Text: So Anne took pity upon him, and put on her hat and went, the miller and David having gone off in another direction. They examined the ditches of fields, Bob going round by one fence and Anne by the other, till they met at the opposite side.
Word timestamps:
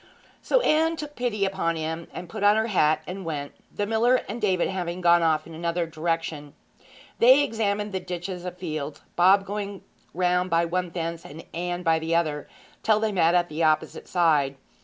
So 0.41 0.61
Anne 0.61 0.95
took 0.95 1.15
pity 1.15 1.45
upon 1.45 1.75
him, 1.75 2.07
and 2.11 2.27
put 2.27 2.41
on 2.43 2.55
her 2.55 2.65
hat 2.65 3.03
and 3.05 3.23
went, 3.23 3.51
the 3.71 3.85
miller 3.85 4.21
and 4.27 4.41
David 4.41 4.67
having 4.67 4.99
gone 4.99 5.21
off 5.21 5.45
in 5.45 5.53
another 5.53 5.85
direction. 5.85 6.55
They 7.19 7.43
examined 7.43 7.91
the 7.91 7.99
ditches 7.99 8.43
of 8.43 8.57
fields, 8.57 9.01
Bob 9.15 9.45
going 9.45 9.83
round 10.15 10.49
by 10.49 10.65
one 10.65 10.89
fence 10.89 11.23
and 11.23 11.45
Anne 11.53 11.83
by 11.83 11.99
the 11.99 12.15
other, 12.15 12.49
till 12.81 12.99
they 12.99 13.11
met 13.11 13.35
at 13.35 13.47
the 13.47 13.61
opposite 13.61 14.07
side. 14.07 14.55